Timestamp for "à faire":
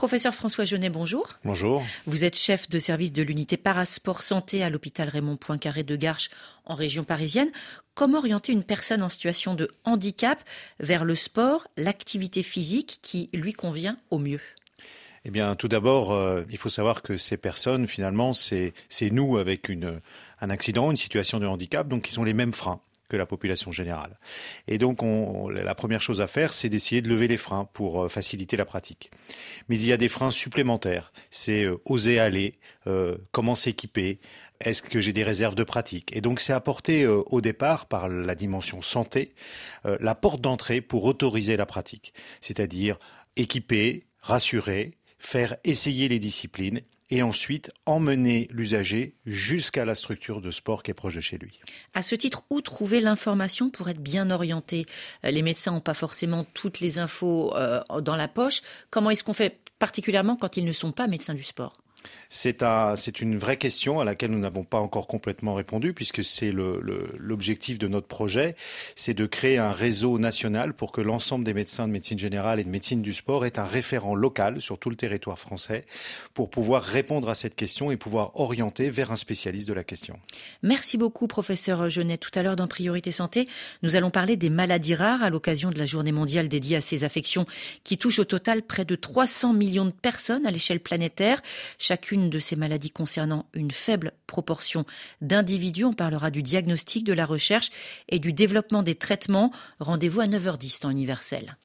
26.22-26.54